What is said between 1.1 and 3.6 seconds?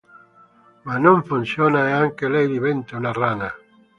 funziona e anche lei diventa una rana.